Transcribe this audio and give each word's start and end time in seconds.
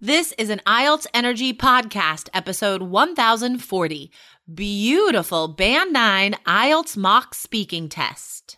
This 0.00 0.30
is 0.38 0.48
an 0.48 0.60
IELTS 0.64 1.08
Energy 1.12 1.52
Podcast, 1.52 2.28
episode 2.32 2.82
1040 2.82 4.12
Beautiful 4.54 5.48
Band 5.48 5.92
9 5.92 6.36
IELTS 6.46 6.96
Mock 6.96 7.34
Speaking 7.34 7.88
Test. 7.88 8.57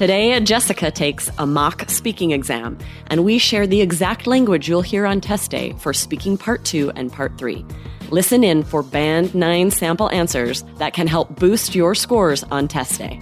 Today, 0.00 0.40
Jessica 0.40 0.90
takes 0.90 1.30
a 1.36 1.46
mock 1.46 1.90
speaking 1.90 2.30
exam, 2.30 2.78
and 3.08 3.22
we 3.22 3.36
share 3.36 3.66
the 3.66 3.82
exact 3.82 4.26
language 4.26 4.66
you'll 4.66 4.80
hear 4.80 5.04
on 5.04 5.20
test 5.20 5.50
day 5.50 5.74
for 5.74 5.92
speaking 5.92 6.38
part 6.38 6.64
two 6.64 6.90
and 6.92 7.12
part 7.12 7.36
three. 7.36 7.66
Listen 8.08 8.42
in 8.42 8.62
for 8.62 8.82
Band 8.82 9.34
9 9.34 9.70
sample 9.70 10.08
answers 10.08 10.64
that 10.78 10.94
can 10.94 11.06
help 11.06 11.38
boost 11.38 11.74
your 11.74 11.94
scores 11.94 12.44
on 12.44 12.66
test 12.66 12.98
day. 12.98 13.18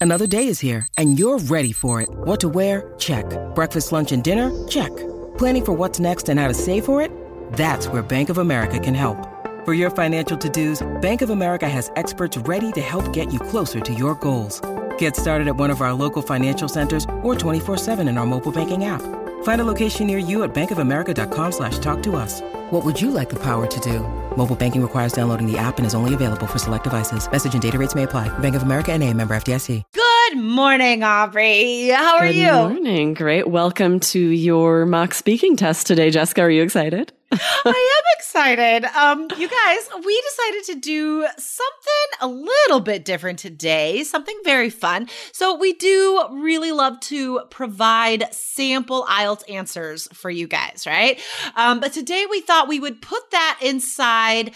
Another 0.00 0.26
day 0.26 0.46
is 0.46 0.60
here, 0.60 0.88
and 0.96 1.18
you're 1.18 1.40
ready 1.40 1.72
for 1.72 2.00
it. 2.00 2.08
What 2.08 2.40
to 2.40 2.48
wear? 2.48 2.94
Check. 2.96 3.26
Breakfast, 3.54 3.92
lunch, 3.92 4.12
and 4.12 4.24
dinner? 4.24 4.48
Check. 4.66 4.96
Planning 5.36 5.66
for 5.66 5.74
what's 5.74 6.00
next 6.00 6.30
and 6.30 6.40
how 6.40 6.48
to 6.48 6.54
save 6.54 6.86
for 6.86 7.02
it? 7.02 7.12
That's 7.52 7.86
where 7.88 8.02
Bank 8.02 8.30
of 8.30 8.38
America 8.38 8.78
can 8.78 8.94
help. 8.94 9.37
For 9.68 9.74
your 9.74 9.90
financial 9.90 10.38
to-dos, 10.38 10.82
Bank 11.02 11.20
of 11.20 11.28
America 11.28 11.68
has 11.68 11.92
experts 11.94 12.38
ready 12.38 12.72
to 12.72 12.80
help 12.80 13.12
get 13.12 13.30
you 13.30 13.38
closer 13.38 13.80
to 13.80 13.92
your 13.92 14.14
goals. 14.14 14.62
Get 14.96 15.14
started 15.14 15.46
at 15.46 15.56
one 15.56 15.68
of 15.68 15.82
our 15.82 15.92
local 15.92 16.22
financial 16.22 16.68
centers 16.68 17.04
or 17.22 17.34
24-7 17.34 18.08
in 18.08 18.16
our 18.16 18.24
mobile 18.24 18.50
banking 18.50 18.86
app. 18.86 19.02
Find 19.42 19.60
a 19.60 19.64
location 19.64 20.06
near 20.06 20.16
you 20.16 20.42
at 20.44 20.54
bankofamerica.com 20.54 21.52
slash 21.52 21.78
talk 21.80 22.02
to 22.04 22.16
us. 22.16 22.40
What 22.70 22.82
would 22.86 22.98
you 22.98 23.10
like 23.10 23.28
the 23.28 23.40
power 23.42 23.66
to 23.66 23.80
do? 23.80 24.00
Mobile 24.38 24.56
banking 24.56 24.80
requires 24.80 25.12
downloading 25.12 25.46
the 25.46 25.58
app 25.58 25.76
and 25.76 25.86
is 25.86 25.94
only 25.94 26.14
available 26.14 26.46
for 26.46 26.58
select 26.58 26.84
devices. 26.84 27.30
Message 27.30 27.52
and 27.52 27.60
data 27.60 27.78
rates 27.78 27.94
may 27.94 28.04
apply. 28.04 28.26
Bank 28.38 28.54
of 28.54 28.62
America 28.62 28.92
and 28.92 29.04
a 29.04 29.12
member 29.12 29.36
FDIC. 29.36 29.82
Good 29.92 30.38
morning, 30.38 31.02
Aubrey. 31.02 31.88
How 31.88 32.16
are 32.16 32.28
Good 32.28 32.36
you? 32.36 32.46
Good 32.46 32.72
morning. 32.72 33.12
Great. 33.12 33.46
Welcome 33.46 34.00
to 34.00 34.18
your 34.18 34.86
mock 34.86 35.12
speaking 35.12 35.56
test 35.56 35.86
today, 35.86 36.08
Jessica. 36.08 36.40
Are 36.40 36.50
you 36.50 36.62
excited? 36.62 37.12
I 37.30 37.98
am 37.98 38.04
excited. 38.18 38.84
Um, 38.96 39.28
you 39.38 39.48
guys, 39.48 39.88
we 40.04 40.22
decided 40.22 40.64
to 40.72 40.80
do 40.80 41.26
something 41.36 42.08
a 42.20 42.28
little 42.28 42.80
bit 42.80 43.04
different 43.04 43.38
today, 43.38 44.02
something 44.04 44.38
very 44.44 44.70
fun. 44.70 45.08
So, 45.32 45.56
we 45.56 45.74
do 45.74 46.24
really 46.32 46.72
love 46.72 47.00
to 47.00 47.40
provide 47.50 48.32
sample 48.32 49.04
IELTS 49.04 49.50
answers 49.50 50.08
for 50.14 50.30
you 50.30 50.46
guys, 50.46 50.84
right? 50.86 51.20
Um, 51.54 51.80
but 51.80 51.92
today 51.92 52.26
we 52.30 52.40
thought 52.40 52.68
we 52.68 52.80
would 52.80 53.02
put 53.02 53.30
that 53.32 53.58
inside 53.62 54.52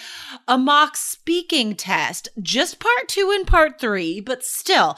a 0.48 0.56
mock 0.56 0.96
speaking 0.96 1.74
test, 1.74 2.28
just 2.40 2.78
part 2.78 3.08
two 3.08 3.30
and 3.34 3.46
part 3.46 3.78
three, 3.80 4.20
but 4.20 4.44
still. 4.44 4.96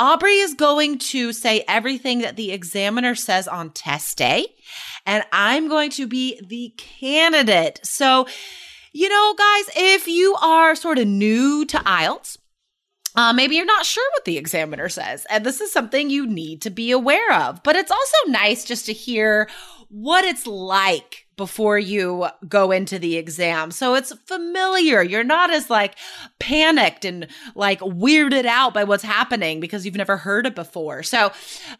Aubrey 0.00 0.38
is 0.38 0.54
going 0.54 0.98
to 0.98 1.30
say 1.34 1.62
everything 1.68 2.20
that 2.20 2.36
the 2.36 2.52
examiner 2.52 3.14
says 3.14 3.46
on 3.46 3.68
test 3.68 4.16
day, 4.16 4.46
and 5.04 5.22
I'm 5.30 5.68
going 5.68 5.90
to 5.90 6.06
be 6.06 6.40
the 6.42 6.72
candidate. 6.78 7.80
So, 7.82 8.26
you 8.94 9.10
know, 9.10 9.34
guys, 9.36 9.70
if 9.76 10.08
you 10.08 10.34
are 10.36 10.74
sort 10.74 10.98
of 10.98 11.06
new 11.06 11.66
to 11.66 11.76
IELTS, 11.76 12.38
uh, 13.14 13.34
maybe 13.34 13.56
you're 13.56 13.66
not 13.66 13.84
sure 13.84 14.08
what 14.14 14.24
the 14.24 14.38
examiner 14.38 14.88
says, 14.88 15.26
and 15.28 15.44
this 15.44 15.60
is 15.60 15.70
something 15.70 16.08
you 16.08 16.26
need 16.26 16.62
to 16.62 16.70
be 16.70 16.92
aware 16.92 17.34
of. 17.34 17.62
But 17.62 17.76
it's 17.76 17.90
also 17.90 18.16
nice 18.28 18.64
just 18.64 18.86
to 18.86 18.94
hear 18.94 19.50
what 19.90 20.24
it's 20.24 20.46
like 20.46 21.26
before 21.36 21.78
you 21.78 22.28
go 22.48 22.70
into 22.70 22.98
the 22.98 23.16
exam. 23.16 23.70
So 23.70 23.94
it's 23.94 24.12
familiar. 24.26 25.02
You're 25.02 25.24
not 25.24 25.50
as 25.50 25.68
like 25.68 25.96
panicked 26.38 27.04
and 27.04 27.26
like 27.54 27.80
weirded 27.80 28.44
out 28.44 28.72
by 28.72 28.84
what's 28.84 29.02
happening 29.02 29.58
because 29.58 29.84
you've 29.84 29.96
never 29.96 30.16
heard 30.16 30.46
it 30.46 30.54
before. 30.54 31.02
So, 31.02 31.32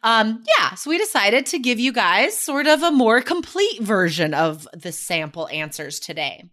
um, 0.02 0.42
yeah, 0.58 0.74
so 0.74 0.90
we 0.90 0.98
decided 0.98 1.46
to 1.46 1.58
give 1.58 1.78
you 1.78 1.92
guys 1.92 2.36
sort 2.36 2.66
of 2.66 2.82
a 2.82 2.90
more 2.90 3.20
complete 3.20 3.80
version 3.80 4.34
of 4.34 4.66
the 4.72 4.92
sample 4.92 5.48
answers 5.48 6.00
today. 6.00 6.50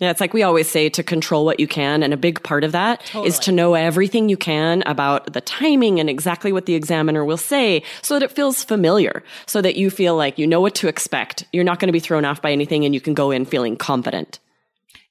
Yeah, 0.00 0.10
it's 0.10 0.20
like 0.20 0.34
we 0.34 0.42
always 0.42 0.68
say 0.68 0.88
to 0.88 1.04
control 1.04 1.44
what 1.44 1.60
you 1.60 1.68
can. 1.68 2.02
And 2.02 2.12
a 2.12 2.16
big 2.16 2.42
part 2.42 2.64
of 2.64 2.72
that 2.72 3.04
totally. 3.06 3.28
is 3.28 3.38
to 3.40 3.52
know 3.52 3.74
everything 3.74 4.28
you 4.28 4.36
can 4.36 4.82
about 4.86 5.32
the 5.32 5.40
timing 5.40 6.00
and 6.00 6.10
exactly 6.10 6.52
what 6.52 6.66
the 6.66 6.74
examiner 6.74 7.24
will 7.24 7.36
say 7.36 7.84
so 8.02 8.14
that 8.14 8.24
it 8.24 8.32
feels 8.32 8.64
familiar, 8.64 9.22
so 9.46 9.62
that 9.62 9.76
you 9.76 9.90
feel 9.90 10.16
like 10.16 10.36
you 10.36 10.46
know 10.48 10.60
what 10.60 10.74
to 10.76 10.88
expect. 10.88 11.46
You're 11.52 11.64
not 11.64 11.78
going 11.78 11.88
to 11.88 11.92
be 11.92 12.00
thrown 12.00 12.24
off 12.24 12.42
by 12.42 12.50
anything 12.50 12.84
and 12.84 12.92
you 12.92 13.00
can 13.00 13.14
go 13.14 13.30
in 13.30 13.44
feeling 13.44 13.76
confident. 13.76 14.40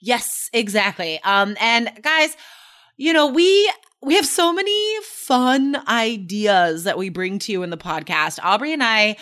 Yes, 0.01 0.49
exactly. 0.51 1.21
Um, 1.23 1.55
and 1.61 1.89
guys, 2.01 2.35
you 2.97 3.13
know, 3.13 3.27
we 3.27 3.71
we 4.01 4.15
have 4.15 4.25
so 4.25 4.51
many 4.51 5.01
fun 5.03 5.77
ideas 5.87 6.83
that 6.83 6.97
we 6.97 7.07
bring 7.07 7.39
to 7.39 7.53
you 7.53 7.63
in 7.63 7.69
the 7.69 7.77
podcast. 7.77 8.37
Aubrey 8.43 8.73
and 8.73 8.83
I 8.83 9.15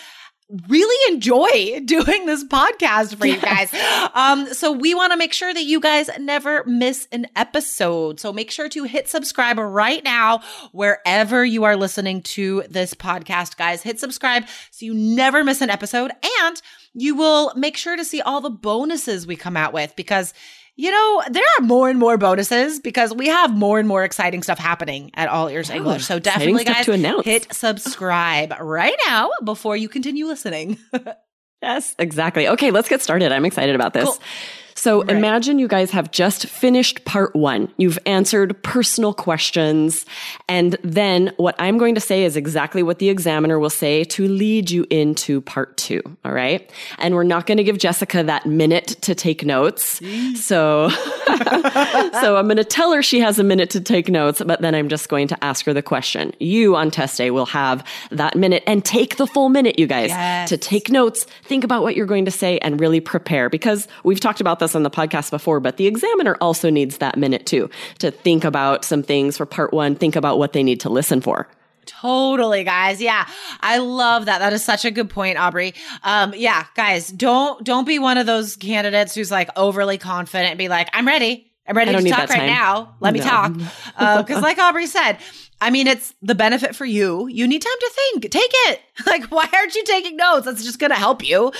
really 0.67 1.13
enjoy 1.13 1.79
doing 1.85 2.25
this 2.25 2.43
podcast 2.43 3.15
for 3.15 3.25
you 3.25 3.39
guys. 3.39 3.73
um, 4.13 4.53
so 4.53 4.71
we 4.71 4.93
want 4.93 5.11
to 5.11 5.17
make 5.17 5.33
sure 5.33 5.53
that 5.53 5.63
you 5.63 5.79
guys 5.79 6.09
never 6.19 6.63
miss 6.65 7.07
an 7.11 7.27
episode. 7.35 8.19
So 8.19 8.33
make 8.33 8.51
sure 8.51 8.69
to 8.69 8.83
hit 8.83 9.09
subscribe 9.09 9.57
right 9.57 10.03
now, 10.03 10.41
wherever 10.71 11.43
you 11.45 11.63
are 11.63 11.75
listening 11.75 12.21
to 12.23 12.63
this 12.69 12.93
podcast, 12.93 13.57
guys. 13.57 13.81
Hit 13.81 13.99
subscribe 13.99 14.45
so 14.71 14.85
you 14.85 14.93
never 14.93 15.43
miss 15.43 15.61
an 15.61 15.69
episode 15.69 16.11
and 16.41 16.61
you 16.93 17.15
will 17.15 17.53
make 17.55 17.77
sure 17.77 17.95
to 17.95 18.03
see 18.03 18.21
all 18.21 18.41
the 18.41 18.49
bonuses 18.49 19.25
we 19.25 19.35
come 19.35 19.55
out 19.55 19.73
with 19.73 19.95
because 19.95 20.33
you 20.75 20.91
know, 20.91 21.23
there 21.29 21.43
are 21.59 21.63
more 21.63 21.89
and 21.89 21.99
more 21.99 22.17
bonuses 22.17 22.79
because 22.79 23.13
we 23.13 23.27
have 23.27 23.51
more 23.51 23.79
and 23.79 23.87
more 23.87 24.03
exciting 24.03 24.41
stuff 24.41 24.57
happening 24.57 25.11
at 25.13 25.29
All 25.29 25.47
Ears 25.47 25.69
English. 25.69 26.05
So 26.05 26.17
definitely, 26.19 26.63
guys, 26.63 26.85
hit 27.23 27.53
subscribe 27.53 28.53
right 28.59 28.95
now 29.07 29.31
before 29.43 29.75
you 29.75 29.89
continue 29.89 30.25
listening. 30.25 30.77
yes, 31.61 31.95
exactly. 31.99 32.47
Okay, 32.47 32.71
let's 32.71 32.89
get 32.89 33.01
started. 33.01 33.31
I'm 33.31 33.45
excited 33.45 33.75
about 33.75 33.93
this. 33.93 34.05
Cool. 34.05 34.17
So 34.75 35.03
right. 35.03 35.15
imagine 35.15 35.59
you 35.59 35.67
guys 35.67 35.91
have 35.91 36.11
just 36.11 36.47
finished 36.47 37.05
part 37.05 37.35
one. 37.35 37.71
You've 37.77 37.99
answered 38.05 38.61
personal 38.63 39.13
questions. 39.13 40.05
And 40.47 40.77
then 40.83 41.33
what 41.37 41.55
I'm 41.59 41.77
going 41.77 41.95
to 41.95 42.01
say 42.01 42.23
is 42.23 42.35
exactly 42.35 42.83
what 42.83 42.99
the 42.99 43.09
examiner 43.09 43.59
will 43.59 43.69
say 43.69 44.03
to 44.05 44.27
lead 44.27 44.71
you 44.71 44.85
into 44.89 45.41
part 45.41 45.77
two. 45.77 46.01
All 46.23 46.31
right. 46.31 46.69
And 46.97 47.15
we're 47.15 47.23
not 47.23 47.45
going 47.45 47.57
to 47.57 47.63
give 47.63 47.77
Jessica 47.77 48.23
that 48.23 48.45
minute 48.45 48.87
to 49.01 49.15
take 49.15 49.45
notes. 49.45 50.01
so, 50.35 50.89
so 50.89 52.37
I'm 52.37 52.45
going 52.45 52.57
to 52.57 52.63
tell 52.63 52.91
her 52.93 53.01
she 53.01 53.19
has 53.19 53.39
a 53.39 53.43
minute 53.43 53.69
to 53.71 53.81
take 53.81 54.09
notes, 54.09 54.41
but 54.45 54.61
then 54.61 54.75
I'm 54.75 54.89
just 54.89 55.09
going 55.09 55.27
to 55.29 55.43
ask 55.43 55.65
her 55.65 55.73
the 55.73 55.81
question. 55.81 56.33
You 56.39 56.75
on 56.75 56.91
test 56.91 57.17
day 57.17 57.31
will 57.31 57.45
have 57.47 57.85
that 58.11 58.35
minute 58.35 58.63
and 58.67 58.83
take 58.83 59.17
the 59.17 59.27
full 59.27 59.49
minute, 59.49 59.77
you 59.77 59.87
guys, 59.87 60.09
yes. 60.09 60.49
to 60.49 60.57
take 60.57 60.89
notes, 60.89 61.25
think 61.43 61.63
about 61.63 61.83
what 61.83 61.95
you're 61.95 62.05
going 62.05 62.25
to 62.25 62.31
say 62.31 62.57
and 62.59 62.79
really 62.79 62.99
prepare 62.99 63.49
because 63.49 63.87
we've 64.03 64.19
talked 64.19 64.41
about 64.41 64.59
this 64.61 64.75
on 64.75 64.83
the 64.83 64.89
podcast 64.89 65.29
before, 65.29 65.59
but 65.59 65.75
the 65.75 65.87
examiner 65.87 66.37
also 66.39 66.69
needs 66.69 66.99
that 66.99 67.17
minute 67.17 67.45
too 67.45 67.69
to 67.99 68.11
think 68.11 68.45
about 68.45 68.85
some 68.85 69.03
things 69.03 69.35
for 69.35 69.45
part 69.45 69.73
one, 69.73 69.95
think 69.95 70.15
about 70.15 70.37
what 70.39 70.53
they 70.53 70.63
need 70.63 70.79
to 70.79 70.89
listen 70.89 71.19
for. 71.19 71.49
Totally, 71.85 72.63
guys. 72.63 73.01
Yeah. 73.01 73.27
I 73.59 73.79
love 73.79 74.25
that. 74.25 74.39
That 74.39 74.53
is 74.53 74.63
such 74.63 74.85
a 74.85 74.91
good 74.91 75.09
point, 75.09 75.37
Aubrey. 75.37 75.73
Um, 76.03 76.33
yeah, 76.35 76.65
guys, 76.75 77.09
don't 77.09 77.63
don't 77.65 77.85
be 77.85 77.99
one 77.99 78.17
of 78.17 78.25
those 78.25 78.55
candidates 78.55 79.15
who's 79.15 79.31
like 79.31 79.49
overly 79.57 79.97
confident 79.97 80.51
and 80.51 80.57
be 80.57 80.69
like, 80.69 80.89
I'm 80.93 81.05
ready. 81.05 81.50
I'm 81.67 81.77
ready 81.77 81.91
to 81.91 82.09
talk 82.09 82.29
right 82.29 82.47
now. 82.47 82.95
Let 82.99 83.13
no. 83.13 83.19
me 83.19 83.25
talk. 83.25 83.53
Because, 83.53 84.37
uh, 84.37 84.41
like 84.41 84.57
Aubrey 84.57 84.87
said, 84.87 85.17
I 85.61 85.69
mean, 85.69 85.85
it's 85.85 86.15
the 86.23 86.33
benefit 86.33 86.75
for 86.75 86.85
you. 86.85 87.27
You 87.27 87.47
need 87.47 87.61
time 87.61 87.71
to 87.79 87.91
think. 87.95 88.31
Take 88.31 88.51
it. 88.67 88.81
Like, 89.07 89.25
why 89.31 89.49
aren't 89.51 89.73
you 89.73 89.83
taking 89.83 90.15
notes? 90.15 90.45
That's 90.45 90.63
just 90.63 90.77
going 90.77 90.91
to 90.91 90.97
help 90.97 91.27
you. 91.27 91.51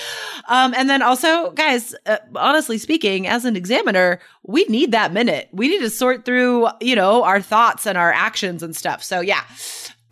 Um, 0.46 0.74
and 0.74 0.88
then 0.88 1.02
also, 1.02 1.50
guys, 1.50 1.92
uh, 2.06 2.18
honestly 2.36 2.78
speaking, 2.78 3.26
as 3.26 3.44
an 3.44 3.56
examiner, 3.56 4.20
we 4.44 4.64
need 4.66 4.92
that 4.92 5.12
minute. 5.12 5.48
We 5.50 5.66
need 5.66 5.80
to 5.80 5.90
sort 5.90 6.24
through, 6.24 6.68
you 6.80 6.94
know, 6.94 7.24
our 7.24 7.42
thoughts 7.42 7.84
and 7.84 7.98
our 7.98 8.12
actions 8.12 8.62
and 8.62 8.76
stuff. 8.76 9.02
So, 9.02 9.20
yeah, 9.20 9.42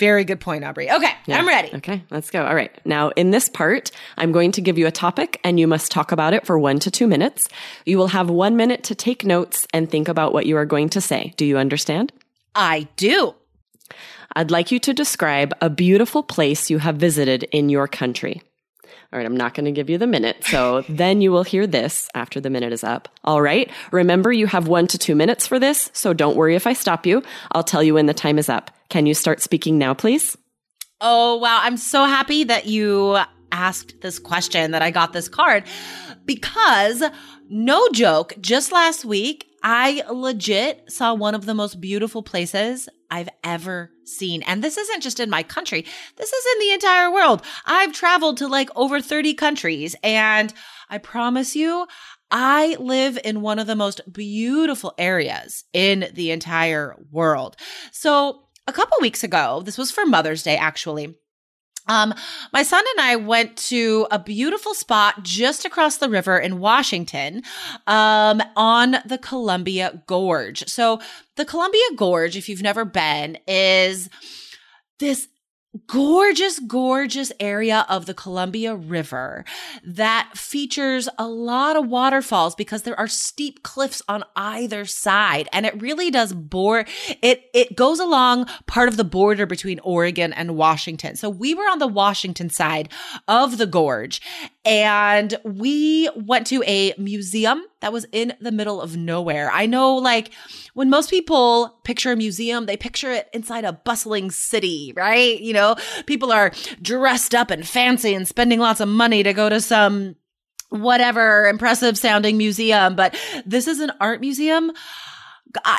Very 0.01 0.25
good 0.25 0.41
point, 0.41 0.65
Aubrey. 0.65 0.91
Okay, 0.91 1.13
yeah. 1.27 1.39
I'm 1.39 1.47
ready. 1.47 1.71
Okay, 1.75 2.03
let's 2.11 2.31
go. 2.31 2.47
All 2.47 2.55
right. 2.55 2.73
Now, 2.87 3.11
in 3.11 3.33
this 3.33 3.51
part, 3.51 3.91
I'm 4.17 4.33
going 4.33 4.51
to 4.53 4.63
give 4.63 4.79
you 4.79 4.87
a 4.87 4.91
topic 4.91 5.39
and 5.45 5.61
you 5.61 5.67
must 5.67 5.93
talk 5.93 6.11
about 6.11 6.33
it 6.33 6.47
for 6.47 6.59
one 6.59 6.79
to 6.79 6.91
two 6.91 7.07
minutes. 7.07 7.49
You 7.85 7.99
will 7.99 8.07
have 8.09 8.31
one 8.31 8.57
minute 8.57 8.83
to 8.85 8.95
take 8.95 9.27
notes 9.27 9.67
and 9.75 9.91
think 9.91 10.09
about 10.09 10.33
what 10.33 10.47
you 10.47 10.57
are 10.57 10.65
going 10.65 10.89
to 10.89 11.03
say. 11.03 11.35
Do 11.37 11.45
you 11.45 11.59
understand? 11.59 12.15
I 12.55 12.89
do. 12.97 13.35
I'd 14.35 14.51
like 14.51 14.73
you 14.73 14.79
to 14.81 14.95
describe 14.95 15.53
a 15.61 15.69
beautiful 15.69 16.23
place 16.23 16.71
you 16.71 16.79
have 16.79 16.97
visited 16.97 17.43
in 17.53 17.69
your 17.69 17.87
country. 17.87 18.41
All 19.13 19.19
right, 19.19 19.27
I'm 19.27 19.37
not 19.37 19.55
going 19.55 19.65
to 19.65 19.73
give 19.73 19.91
you 19.91 19.99
the 19.99 20.07
minute. 20.07 20.45
So 20.45 20.85
then 20.89 21.21
you 21.21 21.33
will 21.33 21.43
hear 21.43 21.67
this 21.67 22.09
after 22.15 22.41
the 22.41 22.51
minute 22.51 22.73
is 22.73 22.85
up. 22.85 23.09
All 23.25 23.43
right. 23.43 23.71
Remember, 23.93 24.33
you 24.33 24.47
have 24.47 24.69
one 24.69 24.87
to 24.89 24.99
two 24.99 25.15
minutes 25.15 25.47
for 25.47 25.59
this. 25.59 25.91
So 25.93 26.13
don't 26.13 26.37
worry 26.37 26.55
if 26.55 26.67
I 26.67 26.73
stop 26.73 27.07
you. 27.07 27.23
I'll 27.53 27.65
tell 27.65 27.83
you 27.83 27.95
when 27.95 28.07
the 28.07 28.15
time 28.15 28.39
is 28.39 28.49
up. 28.49 28.71
Can 28.89 29.07
you 29.07 29.15
start 29.15 29.41
speaking 29.41 29.79
now, 29.79 29.95
please? 29.95 30.37
Oh, 31.01 31.37
wow. 31.37 31.61
I'm 31.63 31.77
so 31.77 32.05
happy 32.05 32.45
that 32.45 32.67
you 32.67 33.19
asked 33.53 34.01
this 34.01 34.19
question, 34.19 34.71
that 34.71 34.83
I 34.83 34.91
got 34.91 35.13
this 35.13 35.29
card, 35.29 35.65
because 36.25 37.03
no 37.49 37.89
joke, 37.89 38.35
just 38.41 38.71
last 38.71 39.05
week, 39.05 39.50
I 39.63 40.03
legit 40.11 40.91
saw 40.91 41.15
one 41.15 41.35
of 41.35 41.47
the 41.47 41.55
most 41.55 41.81
beautiful 41.81 42.23
places 42.23 42.89
I've 43.11 43.29
ever 43.45 43.91
seen. 44.05 44.43
And 44.43 44.63
this 44.63 44.77
isn't 44.77 45.03
just 45.03 45.21
in 45.21 45.31
my 45.31 45.43
country. 45.43 45.85
This 46.17 46.33
is 46.33 46.47
in 46.55 46.61
the 46.61 46.75
entire 46.75 47.13
world. 47.13 47.43
I've 47.67 47.93
traveled 47.93 48.39
to 48.39 48.49
like 48.49 48.71
over 48.77 49.01
30 49.01 49.35
countries 49.35 49.97
and 50.03 50.53
I 50.89 50.99
promise 50.99 51.55
you, 51.55 51.87
I 52.31 52.77
live 52.79 53.19
in 53.25 53.41
one 53.41 53.59
of 53.59 53.67
the 53.67 53.77
most 53.77 54.01
beautiful 54.13 54.95
areas 54.99 55.65
in 55.73 56.07
the 56.15 56.31
entire 56.31 56.97
world. 57.11 57.57
So 57.91 58.45
a 58.67 58.73
couple 58.73 58.99
weeks 59.01 59.25
ago, 59.25 59.63
this 59.65 59.77
was 59.77 59.91
for 59.91 60.07
Mother's 60.07 60.43
Day 60.43 60.57
actually. 60.57 61.17
Um, 61.91 62.15
my 62.53 62.63
son 62.63 62.85
and 62.97 63.05
I 63.05 63.17
went 63.17 63.57
to 63.69 64.07
a 64.13 64.19
beautiful 64.19 64.75
spot 64.75 65.25
just 65.25 65.65
across 65.65 65.97
the 65.97 66.09
river 66.09 66.39
in 66.39 66.61
Washington, 66.61 67.43
um, 67.89 68.41
on 68.55 68.97
the 69.05 69.19
Columbia 69.19 70.01
Gorge. 70.07 70.69
So 70.69 71.01
the 71.35 71.45
Columbia 71.45 71.83
Gorge, 71.97 72.37
if 72.37 72.49
you've 72.49 72.63
never 72.63 72.85
been, 72.85 73.39
is 73.49 74.09
this 75.01 75.27
gorgeous, 75.87 76.59
gorgeous 76.59 77.31
area 77.39 77.87
of 77.89 78.07
the 78.07 78.15
Columbia 78.15 78.75
River 78.75 79.45
that 79.85 80.31
features 80.35 81.09
a 81.17 81.29
lot 81.29 81.77
of 81.77 81.87
waterfalls 81.89 82.55
because 82.57 82.83
there 82.83 82.99
are 82.99 83.07
steep 83.07 83.63
cliffs 83.63 84.03
on 84.09 84.25
either 84.35 84.85
side. 84.85 85.49
And 85.53 85.65
it 85.67 85.81
really 85.81 86.11
does 86.11 86.33
bore, 86.33 86.87
it, 87.23 87.45
it 87.55 87.77
goes 87.77 88.01
along 88.01 88.47
part 88.67 88.89
of 88.89 88.97
the 88.97 89.05
border 89.05 89.47
between 89.47 89.79
Oregon 89.81 90.33
and 90.33 90.57
Washington. 90.57 91.15
So 91.15 91.31
we 91.31 91.55
were 91.55 91.65
on 91.65 91.79
the 91.79 91.87
Washington 91.87 92.51
side 92.51 92.89
of 93.29 93.59
the 93.59 93.67
gorge 93.67 94.21
and 94.65 95.37
we 95.45 96.11
went 96.17 96.47
to 96.49 96.65
a 96.67 96.95
museum 96.99 97.65
that 97.81 97.93
was 97.93 98.07
in 98.13 98.35
the 98.41 98.53
middle 98.53 98.81
of 98.81 98.97
nowhere. 98.97 99.51
I 99.51 99.67
know, 99.67 99.97
like, 99.97 100.31
when 100.75 100.91
most 100.91 101.11
people 101.11 101.81
picture 101.85 102.13
a 102.13 102.17
museum, 102.17 102.67
they 102.67 102.77
picture 102.77 103.11
it 103.11 103.29
inside 103.33 103.65
a 103.65 103.73
bustling 103.73 104.31
city, 104.31 104.93
right? 104.95 105.41
You 105.41 105.53
know, 105.53 105.77
people 106.07 106.33
are 106.33 106.53
dressed 106.83 107.35
up 107.35 107.51
and 107.51 107.67
fancy 107.67 108.15
and 108.15 108.29
spending 108.29 108.59
lots 108.59 108.81
of 108.81 108.89
money 108.89 109.23
to 109.23 109.33
go 109.33 109.49
to 109.49 109.61
some 109.61 110.17
whatever 110.69 111.49
impressive 111.49 111.99
sounding 111.99 112.37
museum. 112.37 112.95
But 112.95 113.19
this 113.45 113.67
is 113.67 113.81
an 113.81 113.93
art 114.01 114.21
museum 114.21 114.73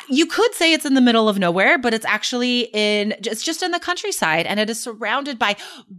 you 0.07 0.25
could 0.25 0.53
say 0.53 0.73
it's 0.73 0.85
in 0.85 0.93
the 0.93 1.01
middle 1.01 1.29
of 1.29 1.39
nowhere, 1.39 1.77
but 1.77 1.93
it's 1.93 2.05
actually 2.05 2.69
in, 2.73 3.13
it's 3.19 3.43
just 3.43 3.63
in 3.63 3.71
the 3.71 3.79
countryside 3.79 4.45
and 4.45 4.59
it 4.59 4.69
is 4.69 4.81
surrounded 4.81 5.39
by 5.39 5.55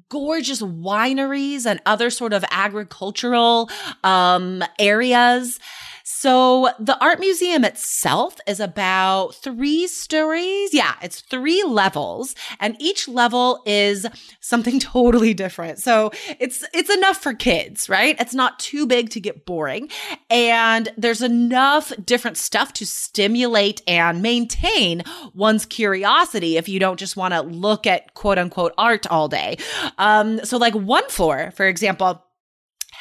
gorgeous 0.09 0.61
wineries 0.63 1.67
and 1.67 1.81
other 1.87 2.11
sort 2.11 2.33
of 2.33 2.45
agricultural, 2.51 3.71
um, 4.05 4.63
areas. 4.79 5.59
So 6.05 6.71
the 6.79 6.99
art 7.03 7.21
museum 7.21 7.65
itself 7.65 8.37
is 8.47 8.61
about 8.61 9.35
three 9.35 9.87
stories. 9.87 10.73
Yeah, 10.73 10.95
it's 11.03 11.21
three 11.21 11.63
levels 11.65 12.35
and 12.61 12.77
each 12.81 13.09
level 13.09 13.63
is 13.67 14.07
something 14.41 14.81
totally 14.81 15.35
different. 15.35 15.79
So 15.79 16.11
it's, 16.39 16.65
it's 16.75 16.91
enough 16.91 17.19
for 17.19 17.35
kids, 17.35 17.89
right? 17.89 18.17
It's 18.21 18.35
not 18.35 18.59
too 18.59 18.87
big 18.87 19.11
to 19.11 19.21
get 19.21 19.47
boring. 19.47 19.91
And 20.31 20.89
there's 20.97 21.23
enough 21.23 21.93
different 22.05 22.37
stuff 22.37 22.73
to 22.75 22.87
stimulate 22.87 23.83
and 23.87 24.23
maintain 24.23 25.03
one's 25.35 25.67
curiosity 25.67 26.57
if 26.57 26.69
you 26.69 26.79
don't 26.79 26.99
just 26.99 27.17
want 27.17 27.35
to 27.35 27.43
look 27.43 27.87
at 27.87 28.15
quote 28.15 28.39
unquote 28.39 28.73
art 28.79 29.07
all 29.09 29.29
day. 29.29 29.57
Um, 29.99 30.45
so 30.45 30.57
like 30.57 30.75
one 30.75 31.09
floor, 31.09 31.53
for 31.53 31.67
example, 31.67 32.23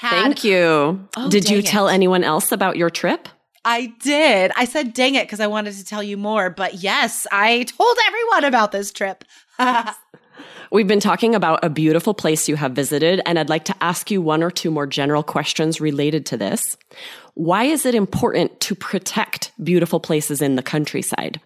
had. 0.02 0.24
Thank 0.24 0.44
you. 0.44 1.08
Oh, 1.16 1.30
did 1.30 1.48
you 1.48 1.62
tell 1.62 1.88
anyone 1.88 2.24
else 2.24 2.52
about 2.52 2.76
your 2.76 2.90
trip? 2.90 3.30
I 3.64 3.94
did. 4.02 4.52
I 4.56 4.66
said, 4.66 4.94
dang 4.94 5.14
it, 5.14 5.28
because 5.28 5.40
I 5.40 5.46
wanted 5.46 5.76
to 5.76 5.86
tell 5.86 6.02
you 6.02 6.18
more. 6.18 6.50
But 6.50 6.76
yes, 6.76 7.28
I 7.32 7.64
told 7.64 7.98
everyone 8.08 8.46
about 8.46 8.72
this 8.72 8.92
trip. 8.92 9.24
We've 10.72 10.88
been 10.88 11.02
talking 11.02 11.36
about 11.36 11.64
a 11.64 11.70
beautiful 11.70 12.16
place 12.16 12.50
you 12.50 12.56
have 12.56 12.72
visited, 12.72 13.22
and 13.28 13.38
I'd 13.38 13.50
like 13.50 13.66
to 13.66 13.76
ask 13.84 14.10
you 14.10 14.24
one 14.24 14.42
or 14.42 14.50
two 14.50 14.72
more 14.72 14.88
general 14.88 15.22
questions 15.22 15.80
related 15.80 16.26
to 16.28 16.38
this. 16.38 16.78
Why 17.36 17.66
is 17.66 17.86
it 17.86 17.94
important 17.94 18.60
to 18.62 18.74
protect 18.74 19.52
beautiful 19.64 20.00
places 20.00 20.42
in 20.42 20.56
the 20.56 20.64
countryside? 20.64 21.40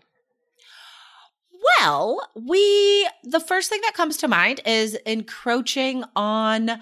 Well, 1.81 2.22
we, 2.36 3.10
the 3.24 3.42
first 3.42 3.69
thing 3.69 3.81
that 3.81 3.96
comes 3.96 4.16
to 4.18 4.30
mind 4.30 4.62
is 4.66 4.96
encroaching 5.06 6.06
on 6.16 6.80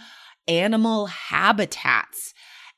animal 0.47 1.07
habitats. 1.07 2.33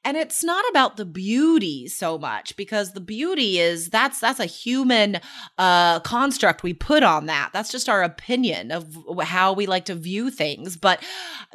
And 0.06 0.15
it's 0.17 0.44
not 0.44 0.63
about 0.69 0.97
the 0.97 1.06
beauty 1.06 1.88
so 1.88 2.19
much 2.19 2.56
because 2.56 2.94
the 2.94 3.01
beauty 3.01 3.57
is 3.57 3.89
that's 3.89 4.19
that's 4.19 4.39
a 4.39 4.45
human 4.45 5.19
uh, 5.57 6.00
construct 6.01 6.62
we 6.62 6.73
put 6.73 7.01
on 7.01 7.25
that. 7.25 7.50
That's 7.53 7.71
just 7.71 7.89
our 7.89 8.03
opinion 8.03 8.71
of 8.71 8.95
how 9.23 9.53
we 9.53 9.65
like 9.65 9.85
to 9.85 9.95
view 9.95 10.29
things. 10.29 10.77
But 10.77 11.03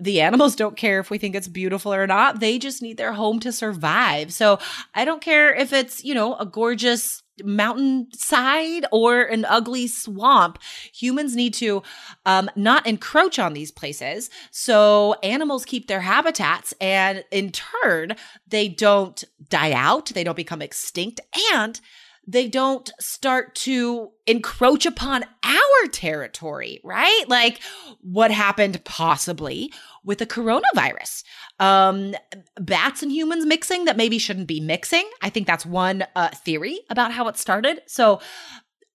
the 0.00 0.20
animals 0.20 0.56
don't 0.56 0.76
care 0.76 0.98
if 0.98 1.10
we 1.10 1.18
think 1.18 1.36
it's 1.36 1.46
beautiful 1.46 1.94
or 1.94 2.08
not. 2.08 2.40
They 2.40 2.58
just 2.58 2.82
need 2.82 2.96
their 2.96 3.12
home 3.12 3.38
to 3.38 3.52
survive. 3.52 4.32
So 4.32 4.58
I 4.96 5.04
don't 5.04 5.22
care 5.22 5.54
if 5.54 5.72
it's 5.72 6.02
you 6.02 6.14
know 6.14 6.34
a 6.34 6.44
gorgeous 6.44 7.22
mountainside 7.44 8.86
or 8.92 9.22
an 9.22 9.44
ugly 9.46 9.86
swamp. 9.86 10.58
Humans 10.92 11.34
need 11.36 11.54
to 11.54 11.82
um, 12.26 12.50
not 12.56 12.86
encroach 12.86 13.38
on 13.38 13.52
these 13.52 13.70
places 13.70 14.30
so 14.50 15.14
animals 15.22 15.64
keep 15.64 15.86
their 15.86 16.00
habitats 16.00 16.74
and 16.80 17.24
in 17.30 17.52
turn, 17.52 18.16
they 18.46 18.68
don't 18.68 19.24
die 19.48 19.72
out, 19.72 20.06
they 20.06 20.24
don't 20.24 20.36
become 20.36 20.62
extinct, 20.62 21.20
and 21.52 21.80
they 22.30 22.48
don't 22.48 22.90
start 23.00 23.54
to 23.56 24.10
encroach 24.26 24.86
upon 24.86 25.24
our 25.42 25.88
territory, 25.90 26.80
right? 26.84 27.24
Like 27.26 27.60
what 28.00 28.30
happened 28.30 28.84
possibly 28.84 29.72
with 30.04 30.18
the 30.18 30.26
coronavirus. 30.26 31.24
Um, 31.58 32.14
bats 32.56 33.02
and 33.02 33.10
humans 33.10 33.44
mixing 33.46 33.86
that 33.86 33.96
maybe 33.96 34.18
shouldn't 34.18 34.46
be 34.46 34.60
mixing. 34.60 35.08
I 35.20 35.30
think 35.30 35.46
that's 35.46 35.66
one 35.66 36.04
uh, 36.14 36.28
theory 36.28 36.78
about 36.88 37.12
how 37.12 37.26
it 37.28 37.36
started. 37.36 37.82
So, 37.86 38.20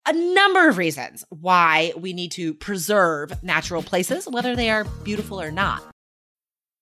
a 0.07 0.13
number 0.13 0.67
of 0.67 0.79
reasons 0.79 1.23
why 1.29 1.93
we 1.95 2.11
need 2.11 2.31
to 2.31 2.55
preserve 2.55 3.43
natural 3.43 3.83
places, 3.83 4.27
whether 4.27 4.55
they 4.55 4.71
are 4.71 4.83
beautiful 5.03 5.39
or 5.39 5.51
not. 5.51 5.90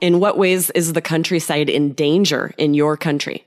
In 0.00 0.20
what 0.20 0.38
ways 0.38 0.70
is 0.70 0.92
the 0.92 1.02
countryside 1.02 1.68
in 1.68 1.92
danger 1.92 2.54
in 2.56 2.74
your 2.74 2.96
country? 2.96 3.46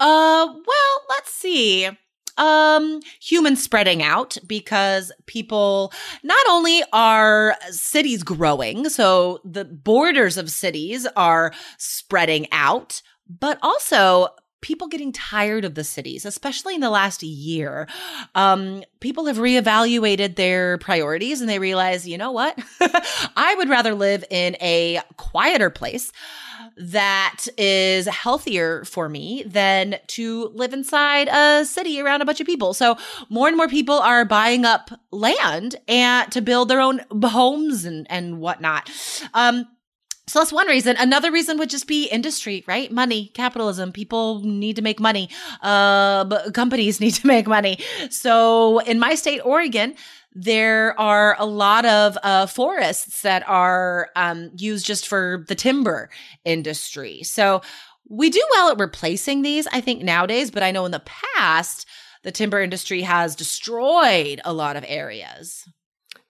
Uh, 0.00 0.46
well, 0.46 1.02
let's 1.08 1.32
see. 1.32 1.88
Um, 2.36 3.00
human 3.20 3.56
spreading 3.56 4.00
out 4.02 4.36
because 4.46 5.10
people 5.26 5.92
not 6.22 6.46
only 6.48 6.82
are 6.92 7.56
cities 7.70 8.22
growing, 8.22 8.88
so 8.88 9.40
the 9.44 9.64
borders 9.64 10.36
of 10.36 10.50
cities 10.50 11.06
are 11.16 11.52
spreading 11.78 12.46
out, 12.52 13.02
but 13.28 13.58
also 13.60 14.28
people 14.60 14.88
getting 14.88 15.12
tired 15.12 15.64
of 15.64 15.74
the 15.74 15.84
cities, 15.84 16.24
especially 16.24 16.74
in 16.74 16.80
the 16.80 16.90
last 16.90 17.22
year. 17.22 17.88
Um, 18.34 18.82
people 19.00 19.26
have 19.26 19.38
reevaluated 19.38 20.36
their 20.36 20.78
priorities 20.78 21.40
and 21.40 21.48
they 21.48 21.58
realize, 21.58 22.08
you 22.08 22.18
know 22.18 22.32
what? 22.32 22.58
I 23.36 23.54
would 23.56 23.68
rather 23.68 23.94
live 23.94 24.24
in 24.30 24.56
a 24.60 25.00
quieter 25.16 25.70
place 25.70 26.12
that 26.76 27.46
is 27.56 28.06
healthier 28.06 28.84
for 28.84 29.08
me 29.08 29.42
than 29.46 29.96
to 30.08 30.48
live 30.54 30.72
inside 30.72 31.28
a 31.28 31.64
city 31.64 32.00
around 32.00 32.22
a 32.22 32.24
bunch 32.24 32.40
of 32.40 32.46
people. 32.46 32.74
So 32.74 32.96
more 33.28 33.48
and 33.48 33.56
more 33.56 33.68
people 33.68 33.98
are 33.98 34.24
buying 34.24 34.64
up 34.64 34.90
land 35.10 35.76
and 35.86 36.30
to 36.32 36.40
build 36.40 36.68
their 36.68 36.80
own 36.80 37.00
homes 37.22 37.84
and, 37.84 38.06
and 38.10 38.38
whatnot. 38.40 38.90
Um, 39.34 39.66
so 40.28 40.38
that's 40.38 40.52
one 40.52 40.68
reason. 40.68 40.96
Another 40.98 41.32
reason 41.32 41.58
would 41.58 41.70
just 41.70 41.86
be 41.86 42.06
industry, 42.06 42.64
right? 42.66 42.92
Money, 42.92 43.28
capitalism. 43.34 43.92
People 43.92 44.40
need 44.44 44.76
to 44.76 44.82
make 44.82 45.00
money. 45.00 45.28
Uh, 45.62 46.50
companies 46.52 47.00
need 47.00 47.14
to 47.14 47.26
make 47.26 47.46
money. 47.46 47.78
So 48.10 48.78
in 48.80 48.98
my 48.98 49.14
state, 49.14 49.40
Oregon, 49.40 49.94
there 50.32 50.98
are 51.00 51.34
a 51.38 51.46
lot 51.46 51.84
of 51.84 52.18
uh, 52.22 52.46
forests 52.46 53.22
that 53.22 53.48
are 53.48 54.10
um, 54.14 54.50
used 54.56 54.86
just 54.86 55.08
for 55.08 55.44
the 55.48 55.54
timber 55.54 56.10
industry. 56.44 57.22
So 57.22 57.62
we 58.08 58.30
do 58.30 58.42
well 58.52 58.70
at 58.70 58.78
replacing 58.78 59.42
these, 59.42 59.66
I 59.68 59.80
think, 59.80 60.02
nowadays. 60.02 60.50
But 60.50 60.62
I 60.62 60.70
know 60.70 60.84
in 60.84 60.92
the 60.92 61.02
past, 61.36 61.86
the 62.22 62.32
timber 62.32 62.60
industry 62.60 63.02
has 63.02 63.34
destroyed 63.34 64.40
a 64.44 64.52
lot 64.52 64.76
of 64.76 64.84
areas. 64.86 65.68